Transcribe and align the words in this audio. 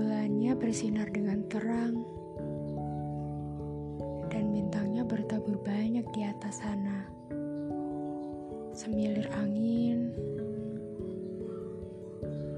Bulannya 0.00 0.56
bersinar 0.56 1.12
dengan 1.12 1.44
terang 1.52 1.92
dan 4.32 4.48
bintangnya 4.48 5.04
bertabur 5.04 5.60
banyak 5.60 6.08
di 6.16 6.24
atas 6.24 6.64
sana. 6.64 7.04
Semilir 8.72 9.28
angin 9.36 10.08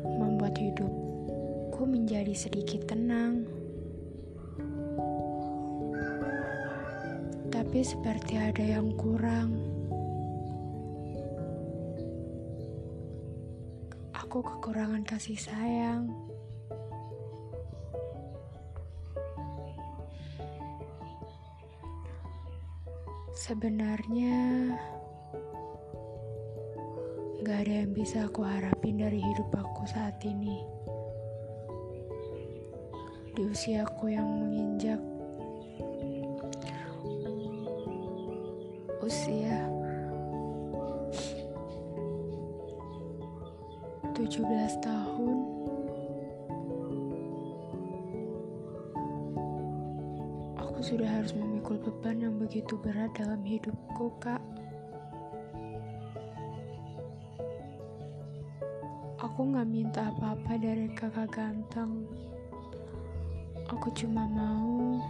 membuat 0.06 0.54
hidupku 0.54 1.82
menjadi 1.82 2.30
sedikit 2.30 2.86
tenang. 2.86 3.42
Tapi 7.50 7.82
seperti 7.82 8.38
ada 8.38 8.62
yang 8.62 8.94
kurang. 8.94 9.58
Aku 14.14 14.46
kekurangan 14.46 15.02
kasih 15.02 15.42
sayang. 15.42 16.31
Sebenarnya 23.42 24.70
gak 27.42 27.58
ada 27.66 27.74
yang 27.82 27.90
bisa 27.90 28.30
aku 28.30 28.46
harapin 28.46 29.02
dari 29.02 29.18
hidup 29.18 29.50
aku 29.58 29.82
saat 29.82 30.14
ini. 30.22 30.62
Di 33.34 33.42
usiaku 33.42 34.14
yang 34.14 34.30
menginjak 34.30 35.02
usia 39.02 39.66
17 44.14 44.38
tahun 44.86 45.36
aku 50.62 50.78
sudah 50.78 51.10
harus 51.10 51.34
memikul 51.72 51.88
beban 51.88 52.20
yang 52.20 52.36
begitu 52.36 52.76
berat 52.84 53.08
dalam 53.16 53.40
hidupku 53.48 54.12
kak. 54.20 54.40
Aku 59.16 59.40
gak 59.56 59.64
minta 59.72 60.12
apa-apa 60.12 60.60
dari 60.60 60.92
kakak 60.92 61.32
ganteng. 61.32 62.04
Aku 63.72 63.88
cuma 63.96 64.28
mau 64.28 65.00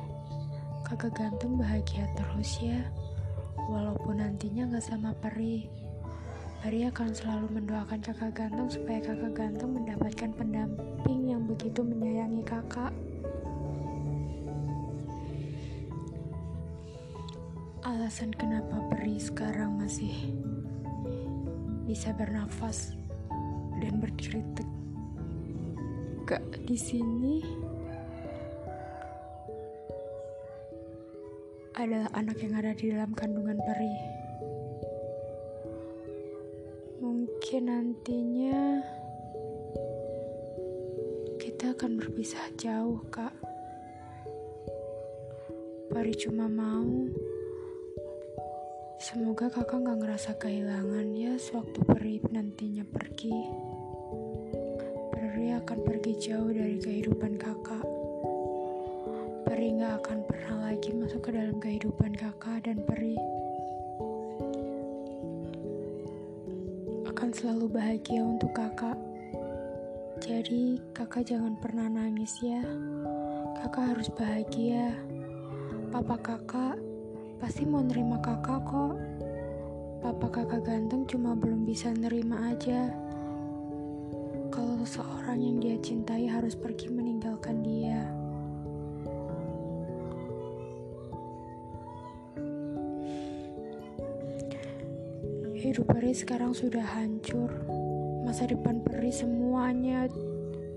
kakak 0.87 1.19
ganteng 1.19 1.59
bahagia 1.59 2.07
terus 2.15 2.63
ya. 2.63 2.79
Walaupun 3.67 4.23
nantinya 4.23 4.71
gak 4.71 4.87
sama 4.87 5.11
Peri, 5.19 5.67
Peri 6.63 6.87
akan 6.87 7.11
selalu 7.11 7.59
mendoakan 7.59 7.99
kakak 7.99 8.39
ganteng 8.39 8.71
supaya 8.71 9.03
kakak 9.03 9.35
ganteng 9.35 9.83
mendapatkan 9.83 10.31
pendamping 10.39 11.27
yang 11.27 11.43
begitu 11.43 11.83
menyayangi 11.83 12.47
kakak. 12.47 12.95
Alasan 18.13 18.37
kenapa 18.37 18.77
Peri 18.93 19.17
sekarang 19.17 19.81
masih 19.81 20.13
bisa 21.89 22.13
bernafas 22.13 22.93
dan 23.81 24.05
berdiri 24.05 24.45
tegak 26.21 26.45
di 26.69 26.77
sini 26.77 27.41
adalah 31.73 32.13
anak 32.13 32.37
yang 32.45 32.53
ada 32.61 32.77
di 32.77 32.93
dalam 32.93 33.17
kandungan 33.17 33.57
peri. 33.65 33.97
Mungkin 37.01 37.63
nantinya 37.65 38.61
kita 41.41 41.73
akan 41.73 41.97
berpisah 41.97 42.45
jauh, 42.61 43.01
Kak. 43.09 43.33
Peri 45.89 46.13
cuma 46.21 46.45
mau 46.45 47.09
semoga 49.13 49.53
kakak 49.53 49.85
gak 49.85 49.99
ngerasa 50.01 50.41
kehilangan 50.41 51.13
ya 51.13 51.37
sewaktu 51.37 51.85
peri 51.85 52.17
nantinya 52.33 52.81
pergi. 52.89 53.45
Peri 55.13 55.53
akan 55.53 55.79
pergi 55.85 56.13
jauh 56.17 56.49
dari 56.49 56.81
kehidupan 56.81 57.37
kakak. 57.37 57.85
Peri 59.45 59.77
gak 59.77 60.01
akan 60.01 60.19
pernah 60.25 60.57
lagi 60.65 60.97
masuk 60.97 61.29
ke 61.29 61.31
dalam 61.37 61.61
kehidupan 61.61 62.17
kakak 62.17 62.65
dan 62.65 62.81
Peri 62.89 63.21
akan 67.13 67.29
selalu 67.37 67.69
bahagia 67.69 68.25
untuk 68.25 68.57
kakak. 68.57 68.97
Jadi 70.25 70.81
kakak 70.97 71.29
jangan 71.29 71.53
pernah 71.61 71.85
nangis 71.85 72.33
ya. 72.41 72.65
Kakak 73.61 73.93
harus 73.93 74.09
bahagia. 74.17 74.97
Papa 75.93 76.17
kakak 76.17 76.92
pasti 77.43 77.67
mau 77.67 77.83
nerima 77.83 78.23
kakak 78.23 78.63
kok. 78.63 78.95
Papa 79.99 80.31
kakak 80.31 80.63
ganteng 80.63 81.03
cuma 81.11 81.35
belum 81.35 81.67
bisa 81.67 81.91
nerima 81.91 82.55
aja. 82.55 82.87
Kalau 84.55 84.79
seseorang 84.87 85.43
yang 85.43 85.59
dia 85.59 85.75
cintai 85.83 86.31
harus 86.31 86.55
pergi 86.55 86.87
meninggalkan 86.95 87.67
dia. 87.67 87.99
Hidup 95.59 95.91
Peri 95.91 96.15
sekarang 96.15 96.55
sudah 96.55 96.87
hancur. 96.95 97.51
Masa 98.23 98.47
depan 98.47 98.87
Peri 98.87 99.11
semuanya 99.11 100.07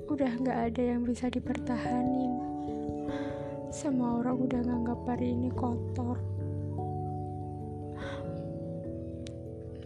udah 0.10 0.34
gak 0.42 0.74
ada 0.74 0.82
yang 0.82 1.06
bisa 1.06 1.30
dipertahanin. 1.30 2.42
Semua 3.70 4.18
orang 4.18 4.50
udah 4.50 4.62
nganggap 4.66 4.98
Peri 5.06 5.30
ini 5.30 5.54
kotor. 5.54 6.35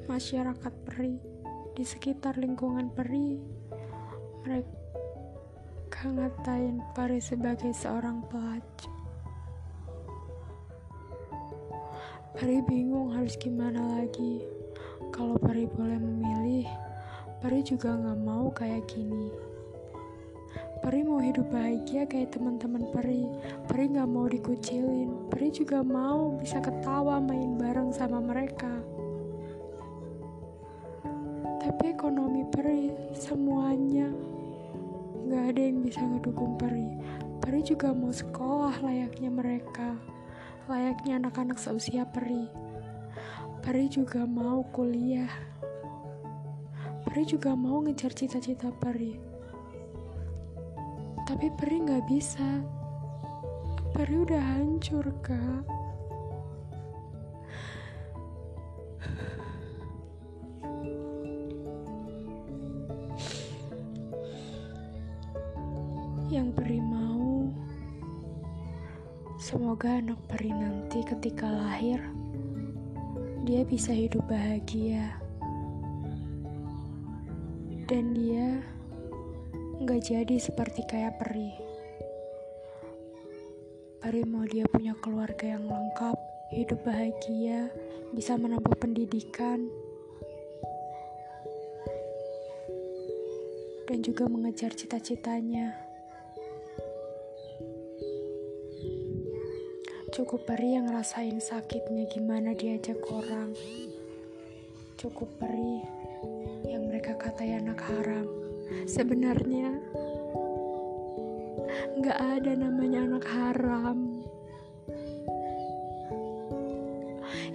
Masyarakat 0.09 0.74
Peri 0.90 1.22
di 1.78 1.86
sekitar 1.86 2.42
lingkungan 2.42 2.90
Peri 2.90 3.38
mereka 4.42 6.02
ngatain 6.09 6.81
Peri 6.97 7.22
sebagai 7.22 7.70
seorang 7.78 8.25
pelacur. 8.25 8.90
Peri 12.34 12.58
bingung 12.66 13.14
harus 13.14 13.38
gimana 13.38 14.02
lagi. 14.02 14.42
Kalau 15.14 15.38
Peri 15.38 15.69
boleh 15.69 16.01
memilih, 16.01 16.66
Peri 17.38 17.62
juga 17.62 17.94
gak 17.94 18.18
mau 18.18 18.50
kayak 18.50 18.89
gini. 18.89 19.30
Peri 20.81 21.06
mau 21.06 21.22
hidup 21.22 21.54
bahagia 21.54 22.10
kayak 22.10 22.33
teman-teman 22.33 22.89
Peri. 22.89 23.30
Peri 23.69 23.94
gak 23.94 24.10
mau 24.10 24.25
dikucilin. 24.25 25.30
Peri 25.30 25.54
juga 25.54 25.86
mau 25.86 26.33
bisa 26.42 26.57
ketawa 26.57 27.22
main 27.22 27.62
bareng 27.62 27.94
sama 27.94 28.18
mereka. 28.18 28.74
Ekonomi 32.00 32.48
Peri 32.48 32.96
semuanya 33.12 34.07
gak 35.28 35.51
ada 35.51 35.62
yang 35.68 35.84
bisa 35.84 36.00
ngedukung 36.00 36.56
Peri. 36.56 36.96
Peri 37.44 37.60
juga 37.60 37.92
mau 37.92 38.07
sekolah 38.07 38.80
layaknya 38.80 39.28
mereka, 39.28 40.00
layaknya 40.72 41.19
anak-anak 41.19 41.60
seusia 41.60 42.07
Peri. 42.07 42.48
Peri 43.60 43.92
juga 43.92 44.24
mau 44.24 44.63
kuliah. 44.72 45.28
Peri 47.04 47.28
juga 47.28 47.51
mau 47.51 47.84
ngejar 47.84 48.16
cita-cita 48.16 48.72
Peri. 48.80 49.19
Tapi 51.28 51.52
Peri 51.52 51.84
nggak 51.84 52.04
bisa. 52.07 52.63
Peri 53.92 54.24
udah 54.24 54.40
hancur, 54.56 55.04
Kak. 55.19 55.79
Yang 66.30 66.62
Peri 66.62 66.78
mau 66.78 67.50
Semoga 69.42 69.98
anak 69.98 70.22
peri 70.30 70.54
nanti 70.54 71.02
ketika 71.02 71.50
lahir 71.50 71.98
dia 73.50 73.66
bisa 73.66 73.90
hidup 73.90 74.30
bahagia. 74.30 75.18
Dan 77.90 78.14
dia 78.14 78.62
nggak 79.81 80.06
jadi 80.06 80.36
seperti 80.38 80.86
kayak 80.86 81.18
peri. 81.18 81.50
Peri 83.98 84.22
mau 84.30 84.46
dia 84.46 84.70
punya 84.70 84.94
keluarga 85.02 85.58
yang 85.58 85.66
lengkap, 85.66 86.14
hidup 86.54 86.78
bahagia, 86.86 87.74
bisa 88.14 88.38
menempuh 88.38 88.78
pendidikan, 88.78 89.66
dan 93.90 94.06
juga 94.06 94.30
mengejar 94.30 94.78
cita-citanya. 94.78 95.88
Cukup 100.19 100.51
peri 100.51 100.75
yang 100.75 100.92
ngerasain 100.92 101.39
sakitnya 101.39 102.04
gimana 102.12 102.51
diajak 102.51 103.00
orang. 103.07 103.56
Cukup 105.00 105.31
peri 105.39 105.80
yang 106.68 106.92
mereka 106.92 107.16
katai 107.16 107.56
anak 107.56 107.80
haram. 107.88 108.27
Sebenarnya 108.83 109.80
nggak 112.04 112.19
ada 112.19 112.51
namanya 112.51 113.00
anak 113.07 113.25
haram. 113.31 114.27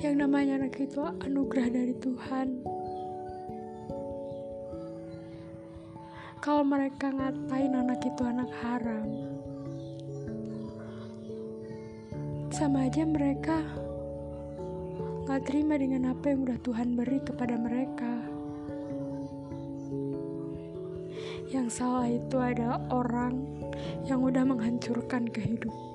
Yang 0.00 0.14
namanya 0.24 0.64
anak 0.64 0.80
itu 0.80 1.04
anugerah 1.20 1.68
dari 1.68 1.92
Tuhan. 2.00 2.48
Kalau 6.40 6.64
mereka 6.64 7.12
ngatain 7.12 7.76
anak 7.76 8.00
itu 8.08 8.24
anak 8.24 8.48
haram, 8.64 9.23
sama 12.54 12.86
aja 12.86 13.02
mereka 13.02 13.66
gak 15.26 15.42
terima 15.50 15.74
dengan 15.74 16.14
apa 16.14 16.30
yang 16.30 16.46
udah 16.46 16.54
Tuhan 16.62 16.94
beri 16.94 17.18
kepada 17.18 17.58
mereka. 17.58 18.14
Yang 21.50 21.82
salah 21.82 22.06
itu 22.06 22.38
adalah 22.38 22.78
orang 22.94 23.42
yang 24.06 24.22
udah 24.22 24.46
menghancurkan 24.46 25.26
kehidupan 25.34 25.93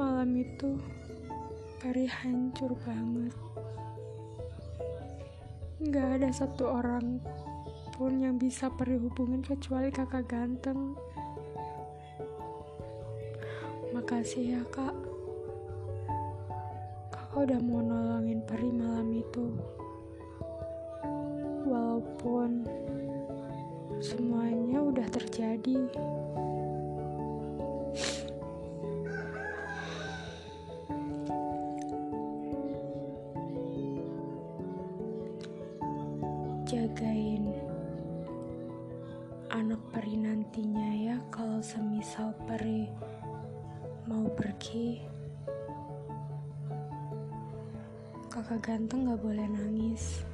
Malam 0.00 0.32
itu, 0.32 0.80
Peri 1.76 2.08
hancur 2.08 2.72
banget. 2.88 3.36
Gak 5.92 6.08
ada 6.16 6.32
satu 6.32 6.72
orang 6.72 7.20
pun 8.00 8.16
yang 8.16 8.40
bisa 8.40 8.72
Peri 8.72 8.96
hubungin 8.96 9.44
kecuali 9.44 9.92
kakak 9.92 10.24
ganteng. 10.24 10.96
Makasih 13.92 14.56
ya 14.56 14.62
kak. 14.72 14.96
Kakak 17.12 17.52
udah 17.52 17.60
mau 17.60 17.84
nolongin 17.84 18.40
Peri 18.48 18.72
malam 18.72 19.12
itu. 19.12 19.52
Walaupun 21.68 22.64
semuanya 24.00 24.80
udah 24.80 25.04
terjadi. 25.12 25.92
Kakak 48.40 48.72
ganteng 48.72 49.04
gak 49.04 49.20
boleh 49.20 49.44
nangis 49.52 50.24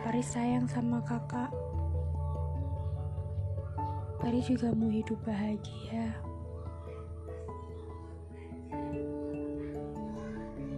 peri 0.00 0.24
sayang 0.24 0.64
sama 0.64 0.96
kakak 1.04 1.52
peri 4.16 4.40
juga 4.40 4.72
mau 4.72 4.88
hidup 4.88 5.20
bahagia 5.28 6.16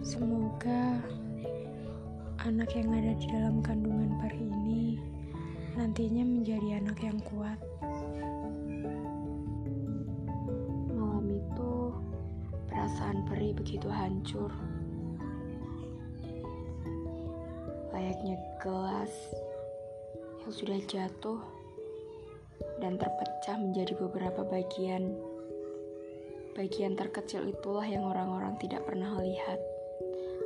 semoga 0.03 0.99
anak 2.43 2.67
yang 2.75 2.91
ada 2.91 3.15
di 3.15 3.27
dalam 3.31 3.63
kandungan 3.63 4.11
peri 4.19 4.43
ini 4.43 4.99
nantinya 5.79 6.27
menjadi 6.27 6.83
anak 6.83 6.99
yang 6.99 7.19
kuat. 7.31 7.59
Malam 10.89 11.27
itu, 11.31 11.93
perasaan 12.65 13.23
peri 13.29 13.53
begitu 13.53 13.85
hancur. 13.85 14.51
Layaknya 18.17 18.41
gelas 18.57 19.13
yang 20.41 20.49
sudah 20.49 20.81
jatuh 20.89 21.37
dan 22.81 22.97
terpecah 22.97 23.61
menjadi 23.61 23.93
beberapa 23.93 24.41
bagian. 24.41 25.13
Bagian 26.57 26.97
terkecil 26.97 27.45
itulah 27.45 27.85
yang 27.85 28.09
orang-orang 28.09 28.57
tidak 28.57 28.89
pernah 28.89 29.21
lihat 29.21 29.61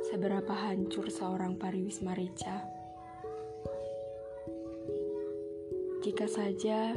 seberapa 0.04 0.52
hancur 0.52 1.08
seorang 1.08 1.56
Pariwisma 1.56 2.12
Rica. 2.12 2.60
Jika 6.04 6.28
saja 6.28 6.92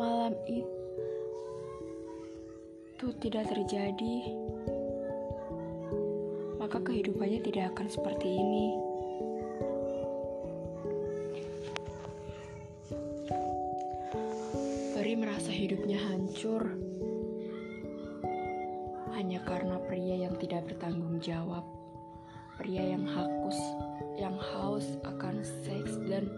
malam 0.00 0.32
itu 0.48 0.64
tidak 3.20 3.52
terjadi, 3.52 4.32
maka 6.68 6.84
kehidupannya 6.84 7.40
tidak 7.40 7.72
akan 7.72 7.88
seperti 7.88 8.28
ini. 8.28 8.76
Peri 14.92 15.16
merasa 15.16 15.48
hidupnya 15.48 15.96
hancur 15.96 16.76
hanya 19.16 19.40
karena 19.48 19.80
pria 19.88 20.28
yang 20.28 20.36
tidak 20.36 20.68
bertanggung 20.68 21.16
jawab, 21.24 21.64
pria 22.60 22.84
yang 22.84 23.08
hakus, 23.08 23.56
yang 24.20 24.36
haus 24.36 25.00
akan 25.08 25.40
seks 25.40 25.96
dan 26.04 26.28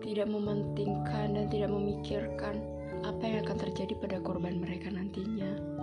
tidak 0.00 0.24
mementingkan 0.24 1.36
dan 1.36 1.52
tidak 1.52 1.68
memikirkan 1.68 2.64
apa 3.04 3.20
yang 3.28 3.44
akan 3.44 3.60
terjadi 3.60 3.92
pada 4.00 4.16
korban 4.24 4.56
mereka 4.56 4.88
nantinya. 4.88 5.73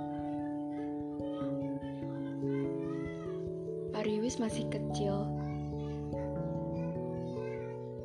Pariwis 4.32 4.48
masih 4.48 4.66
kecil, 4.72 5.28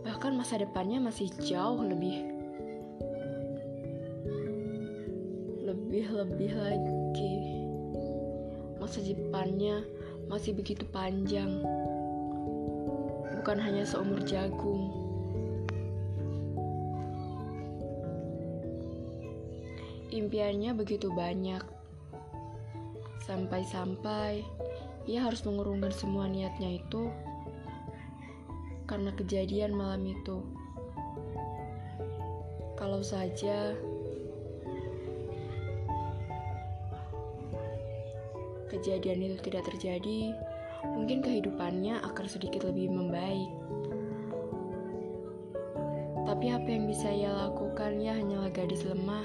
bahkan 0.03 0.35
masa 0.35 0.59
depannya 0.59 0.99
masih 0.99 1.31
jauh 1.39 1.79
lebih 1.87 2.19
lebih 5.63 6.03
lebih 6.11 6.51
lagi 6.51 7.37
masa 8.83 9.07
depannya 9.07 9.87
masih 10.27 10.59
begitu 10.59 10.83
panjang. 10.91 11.63
Bukan 13.39 13.63
hanya 13.63 13.87
seumur 13.87 14.19
jagung. 14.27 14.91
Impiannya 20.11 20.75
begitu 20.75 21.07
banyak. 21.15 21.63
Sampai-sampai 23.23 24.56
ia 25.07 25.23
harus 25.23 25.47
mengurungkan 25.47 25.95
semua 25.95 26.27
niatnya 26.27 26.83
itu 26.83 27.07
karena 28.87 29.11
kejadian 29.15 29.75
malam 29.75 30.03
itu. 30.07 30.43
Kalau 32.75 33.03
saja 33.03 33.75
kejadian 38.71 39.31
itu 39.31 39.37
tidak 39.47 39.67
terjadi, 39.71 40.35
mungkin 40.95 41.23
kehidupannya 41.23 42.03
akan 42.03 42.27
sedikit 42.27 42.67
lebih 42.67 42.91
membaik. 42.91 43.51
Tapi 46.27 46.47
apa 46.51 46.67
yang 46.67 46.91
bisa 46.91 47.07
ia 47.07 47.31
lakukan 47.31 48.03
ya 48.03 48.19
hanyalah 48.19 48.51
gadis 48.51 48.83
lemah 48.83 49.25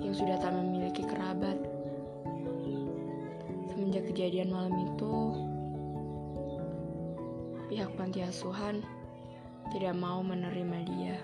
yang 0.00 0.16
sudah 0.16 0.40
tak 0.40 0.56
memiliki 0.56 1.04
kerabat. 1.04 1.60
Semenjak 3.96 4.12
kejadian 4.12 4.52
malam 4.52 4.76
itu, 4.76 5.14
pihak 7.72 7.88
panti 7.96 8.20
asuhan 8.20 8.84
tidak 9.72 9.96
mau 9.96 10.20
menerima 10.20 10.78
dia. 10.84 11.16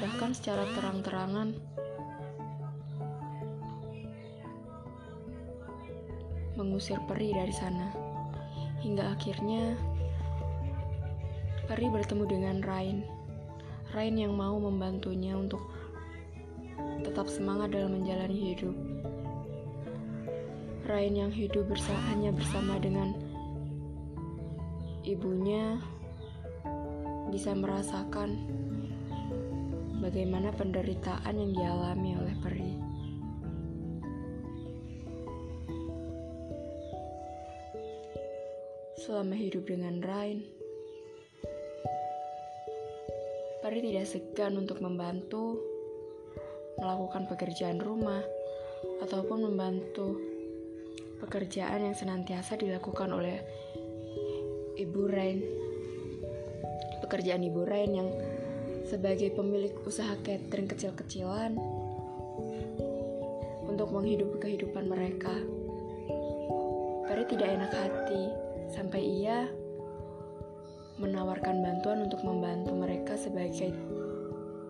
Bahkan 0.00 0.32
secara 0.32 0.64
terang-terangan, 0.72 1.52
mengusir 6.56 6.96
peri 7.04 7.36
dari 7.36 7.52
sana. 7.52 7.92
Hingga 8.80 9.04
akhirnya 9.04 9.76
peri 11.68 11.92
bertemu 11.92 12.24
dengan 12.32 12.56
Rain. 12.64 13.04
Rain 13.92 14.16
yang 14.16 14.32
mau 14.32 14.56
membantunya 14.56 15.36
untuk 15.36 15.60
tetap 17.04 17.28
semangat 17.28 17.76
dalam 17.76 17.92
menjalani 17.92 18.56
hidup. 18.56 18.95
Rain 20.86 21.18
yang 21.18 21.34
hidup 21.34 21.66
bersama, 21.66 21.98
hanya 22.14 22.30
bersama 22.30 22.78
dengan 22.78 23.10
ibunya 25.02 25.82
bisa 27.34 27.50
merasakan 27.58 28.38
bagaimana 29.98 30.54
penderitaan 30.54 31.34
yang 31.34 31.52
dialami 31.58 32.10
oleh 32.14 32.34
peri. 32.38 32.72
Selama 39.02 39.34
hidup 39.34 39.66
dengan 39.66 39.98
Rain, 40.02 40.46
Peri 43.66 43.82
tidak 43.82 44.06
segan 44.06 44.62
untuk 44.62 44.78
membantu 44.78 45.58
melakukan 46.78 47.26
pekerjaan 47.26 47.82
rumah 47.82 48.22
ataupun 49.02 49.42
membantu 49.42 50.35
pekerjaan 51.16 51.88
yang 51.88 51.96
senantiasa 51.96 52.60
dilakukan 52.60 53.08
oleh 53.12 53.40
Ibu 54.76 55.02
Rain. 55.08 55.38
Pekerjaan 57.00 57.42
Ibu 57.44 57.62
Rain 57.64 57.92
yang 57.92 58.08
sebagai 58.86 59.34
pemilik 59.34 59.74
usaha 59.82 60.14
catering 60.22 60.70
kecil-kecilan 60.70 61.58
untuk 63.66 63.88
menghidupi 63.90 64.36
kehidupan 64.38 64.86
mereka. 64.86 65.34
Peri 67.06 67.24
tidak 67.26 67.48
enak 67.50 67.72
hati 67.72 68.22
sampai 68.70 69.02
ia 69.02 69.48
menawarkan 70.96 71.60
bantuan 71.60 72.08
untuk 72.08 72.24
membantu 72.24 72.72
mereka 72.72 73.20
sebagai 73.20 73.72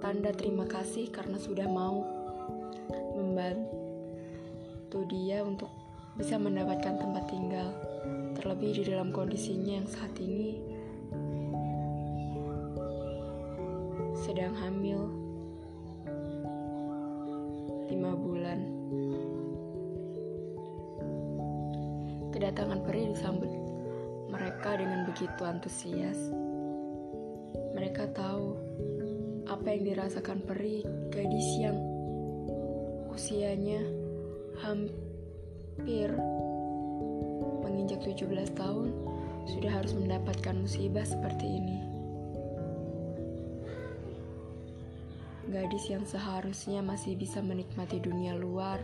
tanda 0.02 0.34
terima 0.34 0.66
kasih 0.66 1.08
karena 1.08 1.38
sudah 1.38 1.70
mau 1.70 2.02
membantu 3.14 4.98
dia 5.06 5.40
untuk 5.46 5.70
bisa 6.16 6.40
mendapatkan 6.40 6.96
tempat 6.96 7.25
tinggal. 7.28 7.68
Terlebih 8.37 8.80
di 8.80 8.82
dalam 8.88 9.12
kondisinya 9.12 9.80
yang 9.80 9.88
saat 9.88 10.12
ini 10.20 10.61
sedang 14.25 14.56
hamil 14.56 15.00
lima 17.92 18.12
bulan. 18.16 18.61
Kedatangan 22.32 22.80
peri 22.85 23.12
disambut 23.12 23.52
mereka 24.32 24.76
dengan 24.76 25.08
begitu 25.08 25.40
antusias. 25.44 26.20
Mereka 27.76 28.12
tahu 28.16 28.56
apa 29.46 29.66
yang 29.68 29.85
dirasakan 29.85 30.40
peri 30.44 30.80
gadis 31.12 31.49
yang 31.61 31.76
usianya 33.12 33.80
hampir 34.61 35.05
menginjak 37.66 38.00
17 38.00 38.56
tahun 38.56 38.95
sudah 39.50 39.71
harus 39.71 39.92
mendapatkan 39.92 40.56
musibah 40.56 41.04
seperti 41.04 41.47
ini. 41.47 41.97
gadis 45.47 45.87
yang 45.87 46.02
seharusnya 46.02 46.83
masih 46.83 47.14
bisa 47.14 47.38
menikmati 47.38 48.02
dunia 48.02 48.35
luar, 48.35 48.83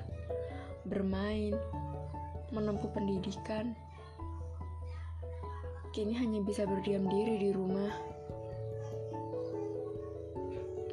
bermain, 0.87 1.59
menempuh 2.55 2.89
pendidikan, 2.95 3.75
kini 5.91 6.15
hanya 6.15 6.39
bisa 6.41 6.63
berdiam 6.63 7.05
diri 7.11 7.45
di 7.45 7.51
rumah, 7.51 7.93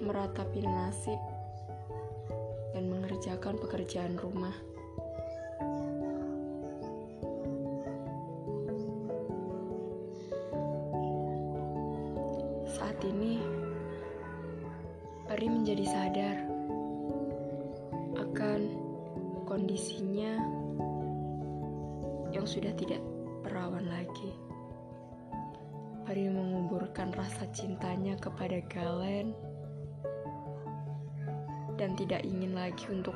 meratapi 0.02 0.66
nasib, 0.66 1.22
dan 2.74 2.90
mengerjakan 2.90 3.56
pekerjaan 3.62 4.18
rumah. 4.18 4.54
Sudah 22.60 22.76
tidak 22.76 23.00
perawan 23.40 23.88
lagi. 23.88 24.36
Peri 26.04 26.28
menguburkan 26.28 27.16
rasa 27.16 27.48
cintanya 27.56 28.20
kepada 28.20 28.60
Galen 28.68 29.32
dan 31.80 31.96
tidak 31.96 32.20
ingin 32.28 32.52
lagi 32.52 32.84
untuk 32.92 33.16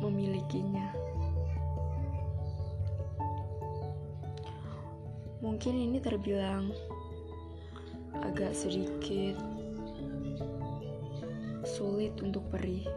memilikinya. 0.00 0.88
Mungkin 5.44 5.74
ini 5.76 6.00
terbilang 6.00 6.72
agak 8.24 8.56
sedikit 8.56 9.36
sulit 11.68 12.16
untuk 12.24 12.48
perih 12.48 12.88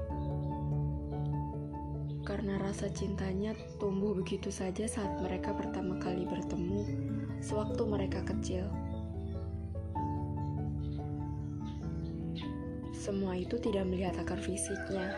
rasa 2.72 2.88
cintanya 2.96 3.52
tumbuh 3.84 4.16
begitu 4.16 4.48
saja 4.48 4.88
saat 4.88 5.20
mereka 5.20 5.52
pertama 5.52 6.00
kali 6.00 6.24
bertemu 6.24 6.88
sewaktu 7.44 7.84
mereka 7.84 8.24
kecil. 8.24 8.64
Semua 12.96 13.36
itu 13.36 13.60
tidak 13.60 13.92
melihat 13.92 14.16
akar 14.24 14.40
fisiknya, 14.40 15.12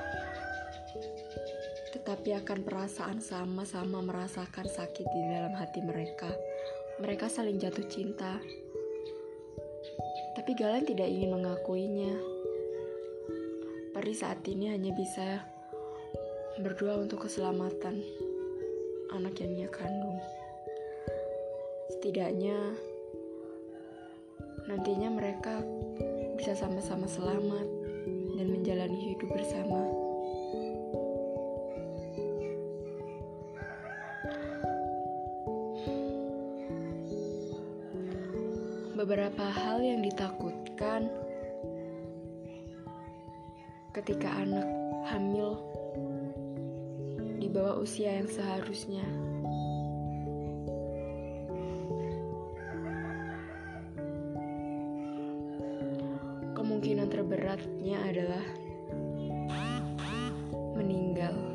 tetapi 1.94 2.34
akan 2.42 2.66
perasaan 2.66 3.22
sama-sama 3.22 4.02
merasakan 4.02 4.66
sakit 4.66 5.06
di 5.06 5.22
dalam 5.30 5.54
hati 5.54 5.86
mereka. 5.86 6.34
Mereka 7.06 7.30
saling 7.30 7.62
jatuh 7.62 7.86
cinta. 7.86 8.42
Tapi 10.34 10.58
Galen 10.58 10.90
tidak 10.90 11.06
ingin 11.06 11.38
mengakuinya. 11.38 12.18
Peri 13.94 14.14
saat 14.18 14.42
ini 14.50 14.74
hanya 14.74 14.90
bisa 14.98 15.53
berdoa 16.62 17.02
untuk 17.02 17.26
keselamatan 17.26 18.04
anak 19.10 19.34
yang 19.42 19.58
dia 19.58 19.70
kandung. 19.74 20.22
Setidaknya 21.98 22.58
nantinya 24.70 25.10
mereka 25.10 25.66
bisa 26.38 26.54
sama-sama 26.54 27.10
selamat 27.10 27.68
dan 28.38 28.48
menjalani 28.50 29.14
hidup 29.14 29.30
bersama. 29.34 30.04
beberapa 39.04 39.44
hal 39.44 39.84
yang 39.84 40.00
ditakutkan 40.00 41.12
ketika 43.92 44.32
anak 44.32 44.64
hamil 45.12 45.60
bawah 47.54 47.86
usia 47.86 48.18
yang 48.18 48.26
seharusnya. 48.26 49.06
Kemungkinan 56.58 57.14
terberatnya 57.14 58.02
adalah 58.02 58.46
meninggal. 60.74 61.54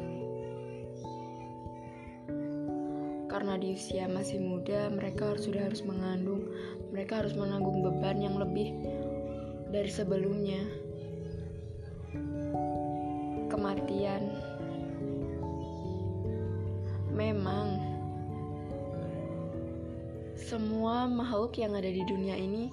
karena 3.28 3.54
di 3.54 3.70
usia 3.70 4.10
masih 4.10 4.42
muda 4.42 4.90
mereka 4.90 5.30
harus 5.30 5.46
sudah 5.46 5.62
harus 5.70 5.86
mengandung 5.86 6.42
mereka 6.90 7.22
harus 7.22 7.38
menanggung 7.38 7.86
beban 7.86 8.18
yang 8.18 8.34
lebih 8.34 8.74
dari 9.70 9.86
sebelumnya 9.86 10.58
kematian 13.46 14.47
Semua 20.48 21.04
makhluk 21.04 21.60
yang 21.60 21.76
ada 21.76 21.92
di 21.92 22.00
dunia 22.08 22.32
ini 22.32 22.72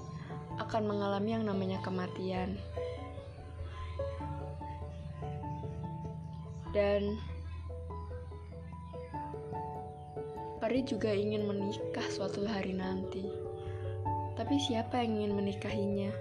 akan 0.63 0.87
mengalami 0.87 1.35
yang 1.35 1.43
namanya 1.43 1.83
kematian. 1.83 2.55
Dan 6.71 7.19
Peri 10.63 10.87
juga 10.87 11.11
ingin 11.11 11.51
menikah 11.51 12.07
suatu 12.07 12.47
hari 12.47 12.71
nanti. 12.71 13.27
Tapi 14.39 14.55
siapa 14.55 15.03
yang 15.03 15.19
ingin 15.19 15.33
menikahinya? 15.35 16.15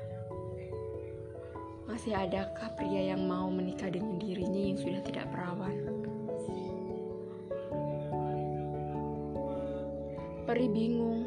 Masih 1.86 2.18
adakah 2.18 2.74
pria 2.74 3.14
yang 3.14 3.30
mau 3.30 3.46
menikah 3.46 3.94
dengan 3.94 4.18
dirinya 4.18 4.58
yang 4.58 4.78
sudah 4.82 5.00
tidak 5.06 5.30
perawan? 5.30 5.78
Peri 10.44 10.66
bingung 10.68 11.24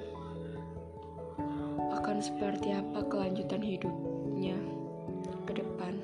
akan 2.18 2.34
seperti 2.34 2.74
apa 2.74 3.06
kelanjutan 3.14 3.62
hidupnya 3.62 4.58
ke 5.46 5.54
depan. 5.54 6.02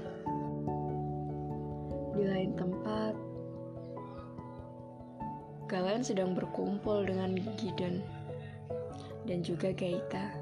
Di 2.14 2.22
lain 2.30 2.54
tempat, 2.54 3.18
kalian 5.66 6.06
sedang 6.06 6.38
berkumpul 6.38 7.10
dengan 7.10 7.34
Gideon 7.58 8.06
dan 9.26 9.42
juga 9.42 9.74
Gaita. 9.74 10.38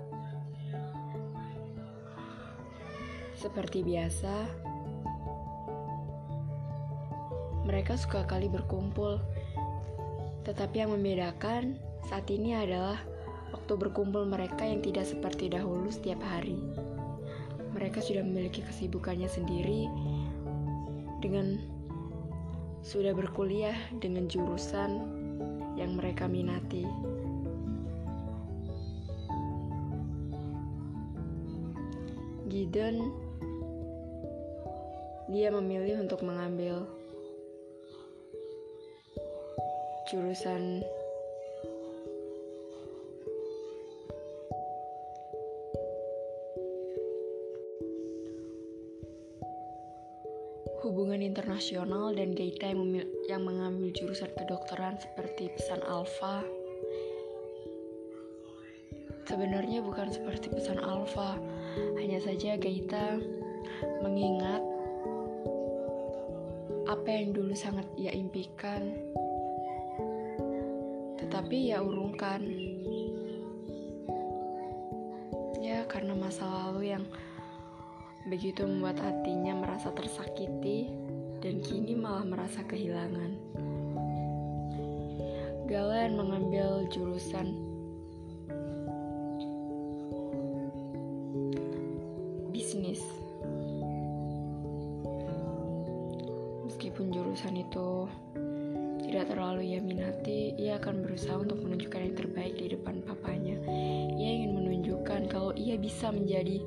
Seperti 3.40 3.80
biasa, 3.88 4.52
mereka 7.64 7.96
suka 7.96 8.28
kali 8.28 8.52
berkumpul. 8.52 9.24
Tetapi 10.44 10.84
yang 10.84 10.92
membedakan 10.92 11.80
saat 12.12 12.28
ini 12.28 12.60
adalah 12.60 13.00
waktu 13.52 13.74
berkumpul 13.76 14.24
mereka 14.28 14.64
yang 14.64 14.80
tidak 14.80 15.08
seperti 15.08 15.52
dahulu 15.52 15.92
setiap 15.92 16.20
hari. 16.24 16.60
Mereka 17.72 18.04
sudah 18.04 18.24
memiliki 18.24 18.64
kesibukannya 18.64 19.28
sendiri 19.28 19.88
dengan 21.24 21.60
sudah 22.82 23.14
berkuliah 23.14 23.78
dengan 24.02 24.26
jurusan 24.26 24.92
yang 25.78 25.96
mereka 25.96 26.26
minati. 26.26 26.84
Gideon 32.52 33.08
dia 35.32 35.48
memilih 35.48 36.04
untuk 36.04 36.28
mengambil 36.28 36.84
jurusan 40.12 40.84
internasional 51.32 52.12
dan 52.12 52.36
Gaita 52.36 52.76
yang, 52.76 52.84
yang 53.32 53.42
mengambil 53.48 53.88
jurusan 53.96 54.28
kedokteran 54.36 55.00
seperti 55.00 55.48
pesan 55.56 55.80
alfa. 55.88 56.44
Sebenarnya 59.24 59.80
bukan 59.80 60.12
seperti 60.12 60.52
pesan 60.52 60.84
alfa, 60.84 61.40
hanya 61.96 62.20
saja 62.20 62.60
Gaita 62.60 63.16
mengingat 64.04 64.60
apa 66.92 67.08
yang 67.08 67.32
dulu 67.32 67.56
sangat 67.56 67.88
ia 67.96 68.12
impikan, 68.12 68.92
tetapi 71.16 71.72
ia 71.72 71.80
urungkan. 71.80 72.44
Ya, 75.64 75.88
karena 75.88 76.12
masa 76.12 76.44
lalu 76.44 76.92
yang 76.92 77.08
begitu 78.28 78.68
membuat 78.68 79.02
hatinya 79.02 79.58
merasa 79.58 79.90
tersakiti 79.96 81.01
dan 81.42 81.58
kini 81.66 81.98
malah 81.98 82.22
merasa 82.22 82.62
kehilangan. 82.70 83.34
Galen 85.66 86.14
mengambil 86.14 86.86
jurusan 86.94 87.58
bisnis. 92.54 93.02
Meskipun 96.70 97.10
jurusan 97.10 97.58
itu 97.58 98.06
tidak 99.02 99.34
terlalu 99.34 99.74
ia 99.76 99.82
minati, 99.82 100.54
ia 100.62 100.78
akan 100.78 101.02
berusaha 101.02 101.42
untuk 101.42 101.58
menunjukkan 101.66 102.02
yang 102.06 102.16
terbaik 102.16 102.54
di 102.54 102.68
depan 102.70 103.02
papanya. 103.02 103.58
Ia 104.14 104.30
ingin 104.30 104.54
menunjukkan 104.62 105.26
kalau 105.26 105.58
ia 105.58 105.74
bisa 105.82 106.14
menjadi 106.14 106.62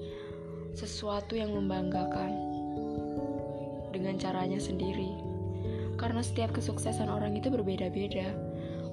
sesuatu 0.74 1.38
yang 1.38 1.54
membanggakan 1.54 2.43
dengan 4.04 4.20
caranya 4.20 4.60
sendiri. 4.60 5.16
Karena 5.96 6.20
setiap 6.20 6.52
kesuksesan 6.52 7.08
orang 7.08 7.40
itu 7.40 7.48
berbeda-beda. 7.48 8.36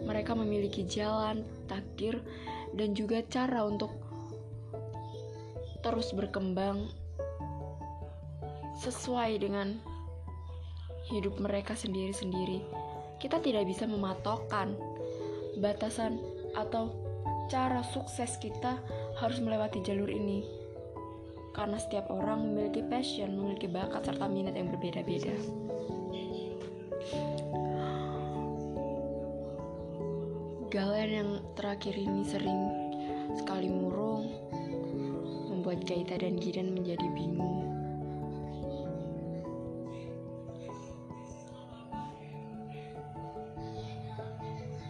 Mereka 0.08 0.32
memiliki 0.40 0.88
jalan, 0.88 1.44
takdir, 1.68 2.24
dan 2.80 2.96
juga 2.96 3.20
cara 3.28 3.68
untuk 3.68 3.92
terus 5.84 6.16
berkembang 6.16 6.88
sesuai 8.80 9.44
dengan 9.44 9.76
hidup 11.12 11.36
mereka 11.44 11.76
sendiri-sendiri. 11.76 12.64
Kita 13.20 13.44
tidak 13.44 13.68
bisa 13.68 13.84
mematokkan 13.84 14.80
batasan 15.60 16.24
atau 16.56 16.96
cara 17.52 17.84
sukses 17.84 18.40
kita 18.40 18.80
harus 19.20 19.44
melewati 19.44 19.84
jalur 19.84 20.08
ini 20.08 20.61
karena 21.52 21.76
setiap 21.76 22.08
orang 22.08 22.48
memiliki 22.48 22.80
passion, 22.88 23.36
memiliki 23.36 23.68
bakat 23.68 24.08
serta 24.08 24.28
minat 24.32 24.56
yang 24.56 24.72
berbeda-beda. 24.72 25.36
Galen 30.72 31.12
yang 31.12 31.32
terakhir 31.60 31.92
ini 32.00 32.24
sering 32.24 32.72
sekali 33.36 33.68
murung, 33.68 34.32
membuat 35.52 35.84
Gaita 35.84 36.16
dan 36.16 36.40
Gideon 36.40 36.72
menjadi 36.72 37.08
bingung. 37.12 37.68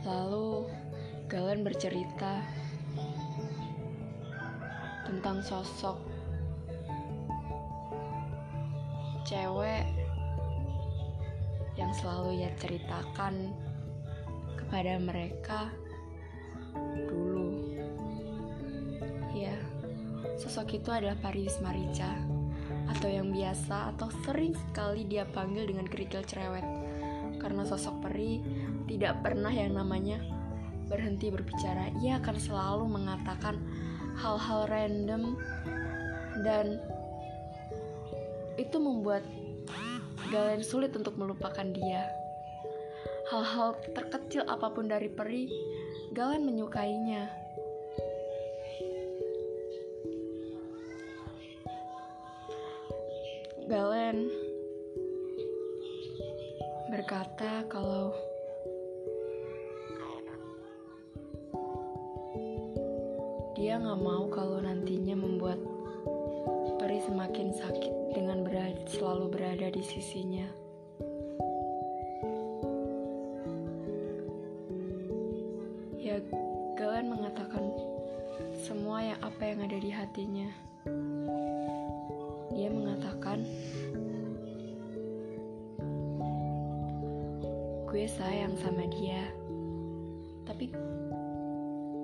Lalu, 0.06 0.69
Galen 1.26 1.65
bercerita 1.65 2.45
tentang 5.10 5.41
sosok 5.41 6.11
cewek 9.32 9.88
yang 11.80 11.96
selalu 11.96 12.44
ia 12.44 12.52
ceritakan 12.60 13.56
kepada 14.60 15.00
mereka 15.00 15.72
dulu. 17.08 17.80
Ya, 19.32 19.56
sosok 20.36 20.84
itu 20.84 20.91
adalah 20.91 21.15
Paris 21.24 21.56
Marica 21.63 22.12
atau 22.91 23.08
yang 23.08 23.32
biasa 23.32 23.96
atau 23.96 24.12
sering 24.28 24.52
sekali 24.52 25.08
dia 25.08 25.24
panggil 25.24 25.63
dengan 25.63 25.88
kerikil 25.88 26.28
cerewet 26.28 26.67
karena 27.39 27.63
sosok 27.63 28.04
peri 28.04 28.44
tidak 28.91 29.24
pernah 29.24 29.50
yang 29.50 29.80
namanya 29.80 30.20
berhenti 30.91 31.32
berbicara. 31.32 31.88
Ia 32.04 32.20
akan 32.20 32.36
selalu 32.36 32.84
mengatakan 32.91 33.56
hal-hal 34.20 34.67
random 34.67 35.39
dan 36.44 36.84
itu 38.62 38.78
membuat 38.78 39.26
Galen 40.30 40.62
sulit 40.63 40.93
untuk 40.95 41.17
melupakan 41.17 41.65
dia. 41.65 42.08
Hal-hal 43.34 43.76
terkecil 43.91 44.45
apa 44.47 44.69
pun 44.71 44.88
dari 44.88 45.10
peri, 45.12 45.50
Galen 46.13 46.45
menyukainya. 46.45 47.28
Galen 53.67 54.30
berkata 56.91 57.65
kalau 57.71 58.12
dia 63.56 63.80
nggak 63.80 64.00
mau 64.00 64.28
kalau 64.28 64.60
nantinya 64.60 65.15
membuat 65.15 65.60
peri 66.80 67.00
semakin 67.04 67.56
sakit 67.56 68.01
dengan 68.12 68.43
berada, 68.43 68.84
selalu 68.91 69.26
berada 69.32 69.67
di 69.71 69.84
sisinya. 69.84 70.43
Ya, 75.95 76.19
Galen 76.76 77.08
mengatakan 77.08 77.71
semua 78.60 79.00
yang 79.00 79.19
apa 79.24 79.41
yang 79.47 79.60
ada 79.63 79.78
di 79.80 79.91
hatinya. 79.93 80.50
Dia 82.52 82.67
mengatakan, 82.67 83.47
gue 87.88 88.06
sayang 88.12 88.60
sama 88.60 88.91
dia, 88.91 89.24
tapi 90.43 90.67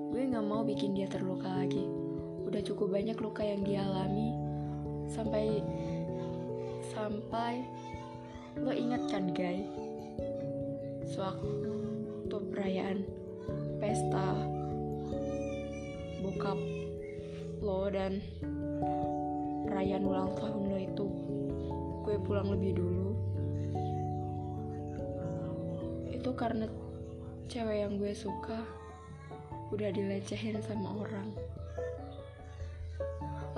gue 0.08 0.22
gak 0.24 0.46
mau 0.46 0.64
bikin 0.64 0.96
dia 0.96 1.04
terluka 1.04 1.52
lagi. 1.52 1.84
Udah 2.48 2.64
cukup 2.64 2.96
banyak 2.96 3.18
luka 3.20 3.44
yang 3.44 3.60
dia 3.60 3.77
sampai 7.08 7.64
lo 8.60 8.68
ingat 8.68 9.00
kan 9.08 9.32
guys 9.32 9.64
sewaktu 11.08 12.36
perayaan 12.52 13.00
pesta 13.80 14.36
bokap 16.20 16.60
lo 17.64 17.88
dan 17.88 18.20
perayaan 19.64 20.04
ulang 20.04 20.36
tahun 20.36 20.62
lo 20.68 20.76
itu. 20.76 21.06
Gue 22.04 22.20
pulang 22.20 22.52
lebih 22.52 22.76
dulu. 22.76 23.10
Itu 26.12 26.36
karena 26.36 26.68
cewek 27.48 27.88
yang 27.88 27.96
gue 27.96 28.12
suka 28.12 28.68
udah 29.72 29.88
dilecehin 29.96 30.60
sama 30.60 31.08
orang 31.08 31.32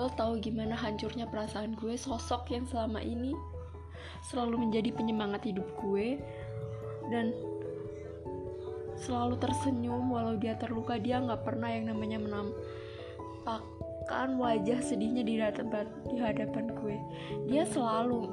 lo 0.00 0.08
tahu 0.16 0.40
gimana 0.40 0.72
hancurnya 0.72 1.28
perasaan 1.28 1.76
gue 1.76 1.92
sosok 1.92 2.56
yang 2.56 2.64
selama 2.64 3.04
ini 3.04 3.36
selalu 4.32 4.64
menjadi 4.64 4.96
penyemangat 4.96 5.44
hidup 5.44 5.68
gue 5.76 6.16
dan 7.12 7.36
selalu 8.96 9.36
tersenyum 9.36 10.08
walau 10.08 10.40
dia 10.40 10.56
terluka. 10.56 10.96
Dia 10.96 11.20
nggak 11.20 11.44
pernah 11.44 11.68
yang 11.68 11.92
namanya 11.92 12.16
menampakkan 12.16 14.40
wajah 14.40 14.80
sedihnya 14.80 15.20
di 15.20 15.36
hadapan 16.16 16.72
gue. 16.80 16.96
Dia 17.52 17.68
selalu 17.68 18.24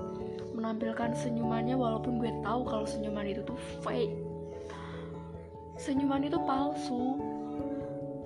menampilkan 0.55 1.19
senyumannya 1.19 1.75
walaupun 1.75 2.23
gue 2.23 2.31
tahu 2.47 2.63
kalau 2.63 2.87
senyuman 2.87 3.27
itu 3.27 3.43
tuh 3.43 3.59
fake. 3.83 4.15
Senyuman 5.75 6.23
itu 6.23 6.39
palsu. 6.47 7.19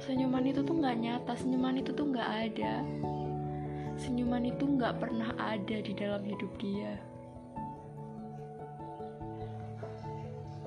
Senyuman 0.02 0.42
itu 0.46 0.62
tuh 0.62 0.78
nggak 0.78 0.98
nyata. 0.98 1.34
Senyuman 1.38 1.78
itu 1.78 1.94
tuh 1.94 2.10
nggak 2.10 2.30
ada 2.50 2.82
senyuman 4.00 4.48
itu 4.48 4.64
nggak 4.64 5.02
pernah 5.02 5.36
ada 5.36 5.78
di 5.82 5.92
dalam 5.92 6.24
hidup 6.24 6.52
dia. 6.62 6.96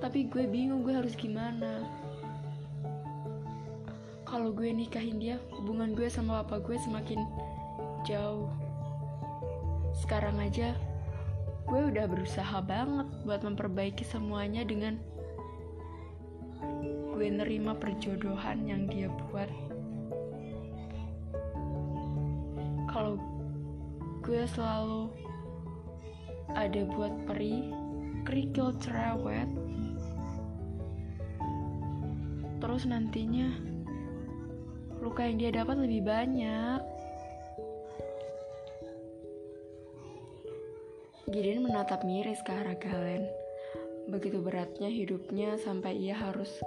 Tapi 0.04 0.28
gue 0.28 0.44
bingung 0.44 0.84
gue 0.84 0.92
harus 0.92 1.16
gimana. 1.16 1.88
Kalau 4.28 4.50
gue 4.50 4.68
nikahin 4.68 5.16
dia, 5.16 5.40
hubungan 5.56 5.94
gue 5.94 6.10
sama 6.10 6.42
papa 6.42 6.60
gue 6.60 6.76
semakin 6.76 7.22
jauh. 8.04 8.50
Sekarang 9.94 10.36
aja, 10.42 10.76
gue 11.64 11.80
udah 11.88 12.04
berusaha 12.04 12.58
banget 12.60 13.08
buat 13.24 13.40
memperbaiki 13.40 14.04
semuanya 14.04 14.66
dengan 14.66 15.00
gue 17.14 17.28
nerima 17.30 17.72
perjodohan 17.78 18.66
yang 18.68 18.84
dia 18.90 19.08
buat. 19.08 19.73
Gue 24.34 24.50
selalu 24.50 25.14
ada 26.58 26.82
buat 26.90 27.14
peri 27.22 27.70
kerikil 28.26 28.74
cerewet 28.82 29.46
terus 32.58 32.82
nantinya 32.82 33.54
luka 34.98 35.22
yang 35.22 35.38
dia 35.38 35.54
dapat 35.54 35.86
lebih 35.86 36.02
banyak 36.02 36.82
Gideon 41.30 41.70
menatap 41.70 42.02
miris 42.02 42.42
ke 42.46 42.52
arah 42.52 42.78
Galen. 42.78 43.26
Begitu 44.06 44.38
beratnya 44.38 44.86
hidupnya 44.86 45.58
sampai 45.58 45.98
ia 45.98 46.14
harus 46.14 46.62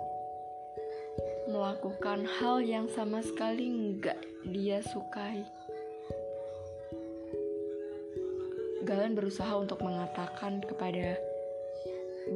melakukan 1.48 2.28
hal 2.28 2.60
yang 2.60 2.92
sama 2.92 3.24
sekali 3.24 3.70
nggak 3.70 4.20
dia 4.50 4.84
sukai. 4.84 5.48
Galen 8.88 9.20
berusaha 9.20 9.52
untuk 9.60 9.84
mengatakan 9.84 10.64
kepada 10.64 11.20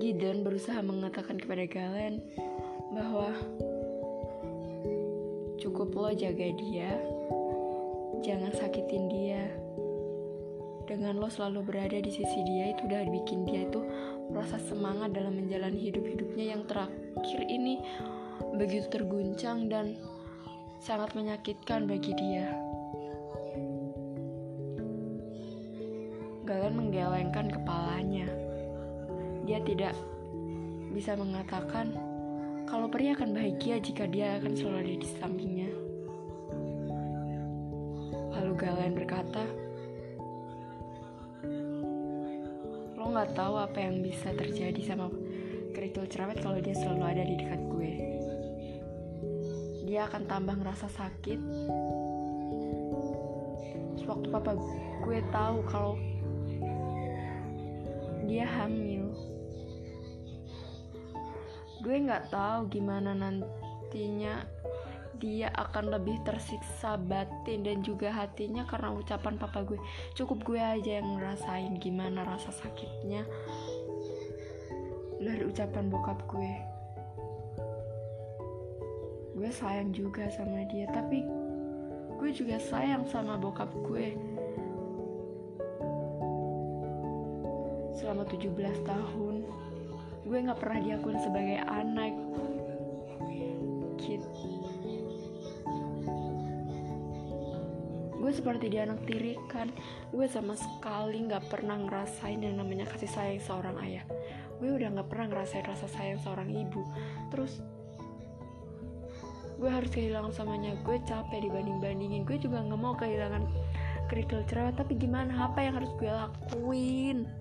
Gideon 0.03 0.43
berusaha 0.43 0.83
mengatakan 0.83 1.39
kepada 1.39 1.63
Galen 1.63 2.19
bahwa 2.91 3.31
cukup 5.63 5.95
lo 5.95 6.11
jaga 6.11 6.51
dia, 6.51 6.91
jangan 8.19 8.51
sakitin 8.51 9.07
dia. 9.07 9.47
Dengan 10.91 11.23
lo 11.23 11.31
selalu 11.31 11.71
berada 11.71 11.95
di 12.03 12.11
sisi 12.11 12.39
dia 12.43 12.75
itu 12.75 12.83
udah 12.83 12.99
bikin 13.07 13.47
dia 13.47 13.63
itu 13.63 13.79
merasa 14.27 14.59
semangat 14.59 15.15
dalam 15.15 15.31
menjalani 15.39 15.79
hidup-hidupnya 15.87 16.51
yang 16.51 16.67
terakhir 16.67 17.47
ini 17.47 17.79
begitu 18.59 18.91
terguncang 18.91 19.71
dan 19.71 19.95
sangat 20.83 21.15
menyakitkan 21.15 21.87
bagi 21.87 22.11
dia. 22.11 22.51
Menggelengkan 27.21 27.53
kepalanya. 27.53 28.25
Dia 29.45 29.62
tidak 29.62 29.93
bisa 30.89 31.13
mengatakan 31.13 31.93
kalau 32.65 32.89
peri 32.89 33.13
akan 33.13 33.38
bahagia 33.38 33.77
jika 33.77 34.10
dia 34.10 34.41
akan 34.41 34.57
selalu 34.57 34.77
ada 34.81 34.95
di 34.97 35.07
sampingnya. 35.21 35.69
Lalu 38.34 38.51
Galen 38.57 38.93
berkata, 38.97 39.45
Lo 42.97 43.13
gak 43.13 43.38
tahu 43.38 43.55
apa 43.62 43.77
yang 43.77 44.01
bisa 44.01 44.34
terjadi 44.34 44.81
sama 44.81 45.13
kerikil 45.77 46.10
cerewet 46.10 46.41
kalau 46.41 46.57
dia 46.57 46.73
selalu 46.73 47.05
ada 47.05 47.21
di 47.21 47.36
dekat 47.38 47.62
gue. 47.69 47.93
Dia 49.86 50.10
akan 50.10 50.25
tambah 50.25 50.57
ngerasa 50.57 50.89
sakit. 50.89 51.39
Sewaktu 54.01 54.27
papa 54.34 54.57
gue 55.05 55.19
tahu 55.29 55.57
kalau 55.69 55.93
dia 58.31 58.47
hamil. 58.47 59.11
Gue 61.83 61.99
nggak 61.99 62.31
tahu 62.31 62.71
gimana 62.71 63.11
nantinya 63.11 64.47
dia 65.19 65.51
akan 65.51 65.99
lebih 65.99 66.23
tersiksa 66.23 66.95
batin 66.95 67.67
dan 67.67 67.83
juga 67.83 68.07
hatinya 68.07 68.63
karena 68.71 68.95
ucapan 68.95 69.35
papa 69.35 69.67
gue. 69.67 69.75
Cukup 70.15 70.47
gue 70.47 70.63
aja 70.63 71.03
yang 71.03 71.19
ngerasain 71.19 71.75
gimana 71.83 72.23
rasa 72.23 72.55
sakitnya 72.55 73.27
dari 75.19 75.43
ucapan 75.43 75.91
bokap 75.91 76.23
gue. 76.31 76.53
Gue 79.35 79.51
sayang 79.51 79.91
juga 79.91 80.31
sama 80.31 80.63
dia 80.71 80.87
tapi 80.95 81.27
gue 82.15 82.31
juga 82.31 82.63
sayang 82.63 83.03
sama 83.11 83.35
bokap 83.35 83.75
gue 83.83 84.15
selama 88.12 88.28
17 88.28 88.84
tahun. 88.84 89.36
Gue 90.28 90.38
gak 90.43 90.60
pernah 90.60 90.84
diakui 90.84 91.15
sebagai 91.24 91.63
anak. 91.63 92.12
Kid 93.95 94.19
gue 98.19 98.32
seperti 98.36 98.67
di 98.67 98.84
anak 98.84 99.00
tirikan. 99.08 99.71
Gue 100.12 100.28
sama 100.28 100.60
sekali 100.60 101.24
gak 101.24 101.47
pernah 101.47 101.80
ngerasain 101.80 102.43
yang 102.43 102.60
namanya 102.60 102.84
kasih 102.91 103.08
sayang 103.08 103.39
seorang 103.39 103.80
ayah. 103.88 104.04
Gue 104.60 104.76
udah 104.76 104.91
gak 104.91 105.08
pernah 105.08 105.32
ngerasain 105.32 105.63
rasa 105.63 105.88
sayang 105.88 106.19
seorang 106.19 106.52
ibu. 106.52 106.84
Terus 107.32 107.63
gue 109.56 109.71
harus 109.71 109.88
kehilangan 109.88 110.36
samanya 110.36 110.76
gue 110.84 111.00
capek 111.08 111.47
dibanding 111.47 111.80
bandingin 111.80 112.28
gue 112.28 112.36
juga 112.43 112.60
gak 112.60 112.76
mau 112.76 112.91
kehilangan 112.91 113.47
kerikil 114.12 114.43
cerewet. 114.52 114.76
Tapi 114.76 115.00
gimana? 115.00 115.47
Apa 115.47 115.63
yang 115.63 115.80
harus 115.80 115.95
gue 115.95 116.12
lakuin 116.12 117.40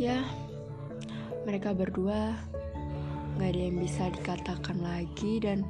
Ya, 0.00 0.24
mereka 1.44 1.76
berdua 1.76 2.32
gak 3.36 3.52
ada 3.52 3.60
yang 3.68 3.84
bisa 3.84 4.08
dikatakan 4.08 4.80
lagi 4.80 5.44
dan 5.44 5.60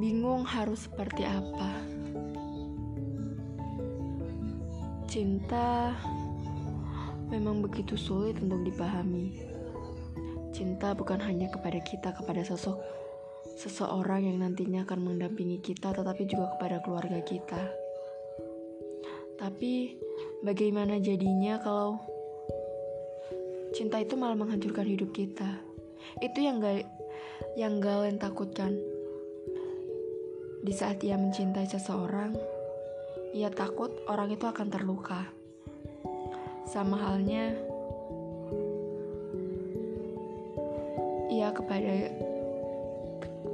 bingung 0.00 0.48
harus 0.48 0.88
seperti 0.88 1.28
apa. 1.28 1.76
Cinta 5.04 5.92
memang 7.28 7.60
begitu 7.60 8.00
sulit 8.00 8.40
untuk 8.40 8.64
dipahami. 8.64 9.36
Cinta 10.56 10.96
bukan 10.96 11.20
hanya 11.20 11.52
kepada 11.52 11.84
kita, 11.84 12.16
kepada 12.16 12.48
sosok 12.48 12.80
seseorang 13.60 14.24
yang 14.24 14.40
nantinya 14.40 14.88
akan 14.88 15.04
mendampingi 15.04 15.60
kita, 15.60 15.92
tetapi 15.92 16.24
juga 16.24 16.48
kepada 16.56 16.80
keluarga 16.80 17.20
kita. 17.20 17.60
Tapi 19.36 20.00
bagaimana 20.40 20.96
jadinya 20.96 21.60
kalau 21.60 22.13
cinta 23.74 23.98
itu 23.98 24.14
malah 24.14 24.38
menghancurkan 24.38 24.86
hidup 24.86 25.10
kita. 25.10 25.58
Itu 26.22 26.38
yang 26.38 26.62
gal 26.62 26.86
yang 27.58 27.82
Galen 27.82 28.22
takutkan. 28.22 28.78
Di 30.64 30.72
saat 30.72 31.02
ia 31.02 31.18
mencintai 31.18 31.66
seseorang, 31.66 32.32
ia 33.34 33.50
takut 33.50 33.90
orang 34.06 34.30
itu 34.30 34.46
akan 34.46 34.70
terluka. 34.70 35.26
Sama 36.70 36.96
halnya 36.96 37.52
ia 41.28 41.50
kepada 41.50 42.14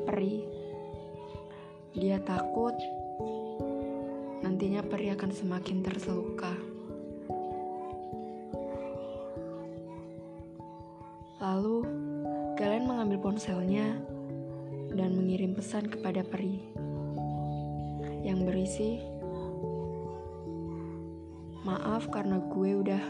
peri. 0.04 0.44
Dia 1.96 2.20
takut 2.22 2.76
nantinya 4.44 4.84
peri 4.84 5.10
akan 5.16 5.32
semakin 5.32 5.80
terseluka. 5.80 6.69
Lalu, 11.60 11.84
Galen 12.56 12.88
mengambil 12.88 13.20
ponselnya 13.20 14.00
dan 14.96 15.12
mengirim 15.12 15.52
pesan 15.52 15.92
kepada 15.92 16.24
peri 16.24 16.56
yang 18.24 18.48
berisi, 18.48 18.96
"Maaf 21.60 22.08
karena 22.08 22.40
gue 22.48 22.80
udah 22.80 23.04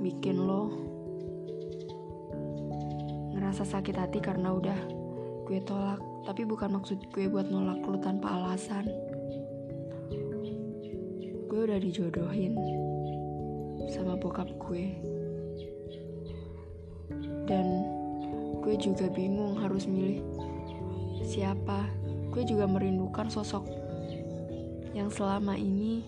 bikin 0.00 0.40
lo 0.40 0.72
ngerasa 3.36 3.76
sakit 3.76 4.00
hati 4.00 4.24
karena 4.24 4.48
udah 4.48 4.80
gue 5.44 5.60
tolak, 5.68 6.00
tapi 6.24 6.48
bukan 6.48 6.80
maksud 6.80 6.96
gue 7.12 7.28
buat 7.28 7.52
nolak 7.52 7.84
lu 7.84 8.00
tanpa 8.00 8.40
alasan. 8.40 8.88
Gue 11.44 11.60
udah 11.68 11.76
dijodohin 11.76 12.56
sama 13.92 14.16
bokap 14.16 14.48
gue. 14.56 15.17
Dan 17.48 17.66
gue 18.60 18.76
juga 18.76 19.08
bingung 19.08 19.56
harus 19.56 19.88
milih 19.88 20.20
siapa. 21.24 21.88
Gue 22.28 22.44
juga 22.44 22.68
merindukan 22.68 23.32
sosok 23.32 23.64
yang 24.92 25.08
selama 25.08 25.56
ini 25.56 26.04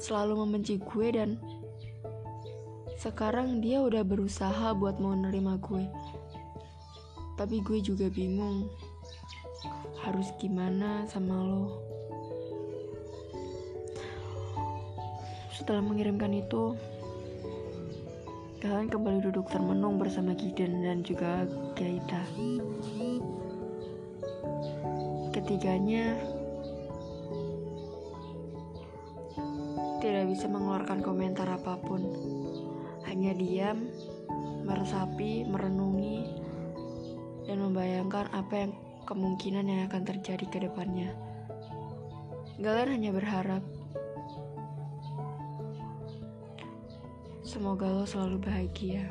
selalu 0.00 0.46
membenci 0.46 0.80
gue 0.80 1.08
dan 1.12 1.36
sekarang 3.00 3.64
dia 3.64 3.80
udah 3.80 4.04
berusaha 4.04 4.76
buat 4.76 5.00
mau 5.00 5.16
nerima 5.16 5.56
gue. 5.58 5.88
Tapi 7.40 7.64
gue 7.64 7.80
juga 7.80 8.12
bingung 8.12 8.68
harus 10.04 10.28
gimana 10.36 11.08
sama 11.08 11.40
lo. 11.40 11.80
Setelah 15.56 15.80
mengirimkan 15.84 16.32
itu, 16.36 16.76
kalian 18.60 18.92
kembali 18.92 19.24
duduk 19.24 19.48
termenung 19.48 19.96
bersama 19.96 20.36
Giden 20.36 20.84
dan 20.84 21.00
juga 21.00 21.48
Gaita. 21.72 22.20
Ketiganya 25.32 26.12
tidak 30.04 30.28
bisa 30.28 30.44
mengeluarkan 30.52 31.00
komentar 31.00 31.48
apa 31.48 31.80
pun. 31.80 32.04
Hanya 33.08 33.32
diam, 33.32 33.88
meresapi, 34.68 35.48
merenungi, 35.48 36.28
dan 37.48 37.64
membayangkan 37.64 38.28
apa 38.28 38.54
yang 38.68 38.72
kemungkinan 39.08 39.64
yang 39.64 39.88
akan 39.88 40.04
terjadi 40.04 40.44
ke 40.52 40.58
depannya. 40.68 41.16
Kalian 42.60 42.92
hanya 42.92 43.10
berharap 43.16 43.64
semoga 47.50 47.82
lo 47.90 48.06
selalu 48.06 48.38
bahagia. 48.46 49.10